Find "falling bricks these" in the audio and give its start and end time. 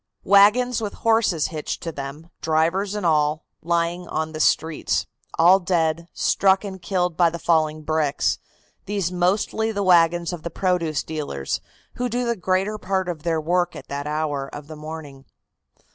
7.37-9.11